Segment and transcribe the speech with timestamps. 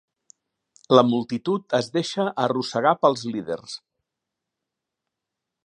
[0.99, 3.77] La multitud es deixa arrossegar pels líders.